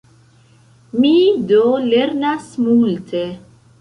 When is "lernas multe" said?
1.91-3.23